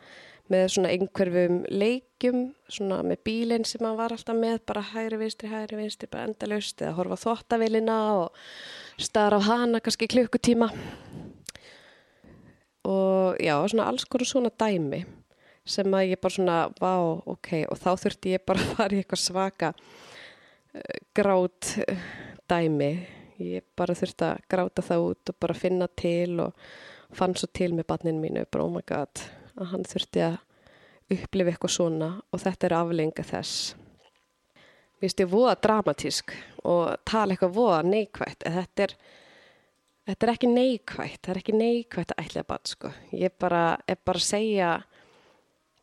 [0.52, 5.48] með svona einhverfum leikjum, svona með bílinn sem hann var alltaf með, bara hægri vinstri,
[5.48, 8.42] hægri vinstri, bara endalust eða horfa þóttavilina og
[9.00, 10.68] starra á hana kannski klukkutíma.
[12.84, 15.06] Og já, svona alls konar svona dæmi
[15.68, 16.94] sem að ég bara svona, vá,
[17.34, 22.06] ok, og þá þurfti ég bara að fara í eitthvað svaka uh, grát uh,
[22.52, 22.94] dæmi,
[23.42, 26.72] ég bara þurfti að gráta það út og bara finna til og
[27.16, 29.24] fann svo til með barninu mínu, bara oh my god,
[29.60, 30.40] að hann þurfti að
[31.12, 33.74] upplifa eitthvað svona og þetta er aflenga þess.
[35.02, 36.34] Mér finnst ég voða dramatísk
[36.70, 38.96] og tala eitthvað voða neikvægt, en þetta er,
[40.08, 42.92] þetta er ekki neikvægt, það er ekki neikvægt að ætla að bat, sko.
[43.18, 44.72] Ég bara, er bara að segja,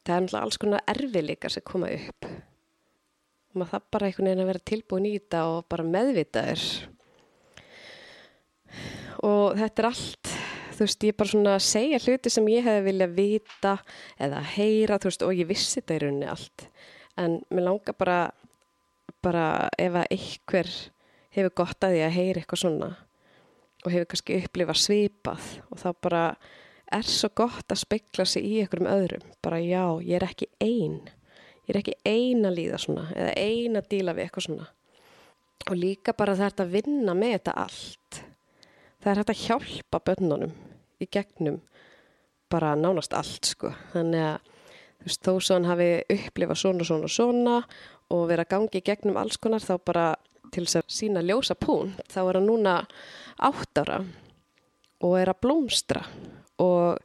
[0.09, 2.29] það er náttúrulega alls konar erfiðleikar sem koma upp.
[3.49, 6.67] Og maður það bara einhvern veginn að vera tilbúin í þetta og bara meðvitaður.
[9.29, 10.35] Og þetta er allt
[10.79, 13.73] þú veist, ég er bara svona að segja hluti sem ég hefði viljað vita
[14.23, 16.67] eða heyra, þú veist, og ég vissi þetta í rauninni allt,
[17.19, 18.19] en mér langar bara,
[19.25, 19.45] bara
[19.75, 20.71] ef að einhver
[21.35, 22.91] hefur gott að því að heyra eitthvað svona
[23.85, 26.23] og hefur kannski upplifað svipað og þá bara
[26.95, 30.99] er svo gott að spekla sig í einhverjum öðrum, bara já, ég er ekki einn,
[31.67, 34.69] ég er ekki einn að líða svona eða einn að díla við eitthvað svona.
[35.69, 38.21] Og líka bara það er að vinna með þetta allt.
[38.99, 40.55] Það er hægt að hjálpa bönnunum
[40.99, 41.59] í gegnum
[42.49, 43.75] bara nánast allt sko.
[43.93, 44.55] Þannig að
[44.99, 47.59] þú veist þó svo hann hafi upplifað svona svona svona
[48.15, 50.07] og verið að gangi í gegnum alls konar þá bara
[50.53, 52.75] til þess að sína ljósa pún þá er hann núna
[53.49, 54.01] átt ára
[55.05, 56.03] og er að blómstra
[56.63, 56.99] og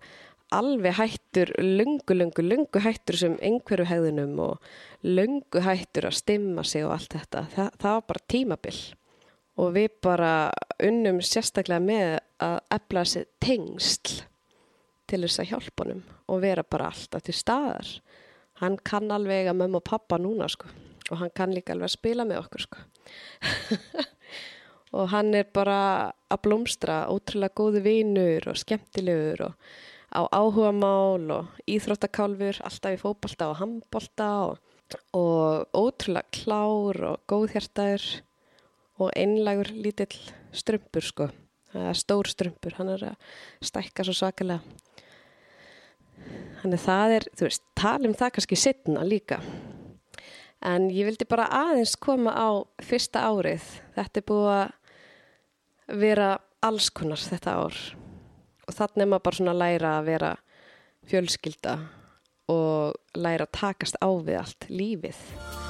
[0.53, 4.73] alveg hættur lungu, lungu, lungu hættur sem einhverju hegðunum og
[5.05, 8.81] lungu hættur að stimma sig og allt þetta Þa, það var bara tímabill
[9.61, 10.33] og við bara
[10.81, 14.23] unnum sérstaklega með að efla þessi tengsl
[15.09, 17.89] til þess að hjálpa honum og vera bara alltaf til staðar.
[18.61, 20.69] Hann kann alveg að mömmu og pappa núna sko
[21.11, 22.83] og hann kann líka alveg að spila með okkur sko.
[24.93, 29.73] og hann er bara að blómstra, ótrúlega góði vinur og skemmtilegur og
[30.13, 34.59] á áhuga mál og íþróttakálfur, alltaf í fókbalta og handbalta og,
[35.17, 38.05] og ótrúlega klár og góðhjartaður
[39.01, 40.13] og einlegur lítill
[40.53, 41.29] strömpur sko.
[41.97, 43.29] Stór strömpur, hann er að
[43.65, 44.61] stækka svo svakalega.
[46.61, 49.39] Þannig það er, þú veist, talum það kannski setna líka.
[50.63, 53.65] En ég vildi bara aðeins koma á fyrsta árið,
[53.97, 54.77] þetta er búið að
[55.99, 57.81] vera alls konar þetta ár.
[58.67, 60.31] Og þannig er maður bara svona að læra að vera
[61.11, 61.75] fjölskylda
[62.53, 65.62] og læra að takast á við allt lífið